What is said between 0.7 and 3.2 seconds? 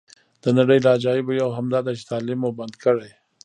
له عجایبو یوه هم داده چې تعلیم مو بند کړی.